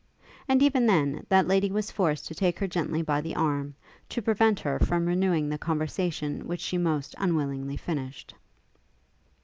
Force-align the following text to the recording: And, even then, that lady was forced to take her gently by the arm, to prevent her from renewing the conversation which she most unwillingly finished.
And, 0.47 0.63
even 0.63 0.87
then, 0.87 1.27
that 1.29 1.47
lady 1.47 1.69
was 1.69 1.91
forced 1.91 2.25
to 2.25 2.33
take 2.33 2.57
her 2.57 2.65
gently 2.67 3.03
by 3.03 3.21
the 3.21 3.35
arm, 3.35 3.75
to 4.09 4.19
prevent 4.23 4.59
her 4.61 4.79
from 4.79 5.05
renewing 5.05 5.47
the 5.49 5.59
conversation 5.59 6.47
which 6.47 6.61
she 6.61 6.79
most 6.79 7.13
unwillingly 7.19 7.77
finished. 7.77 8.33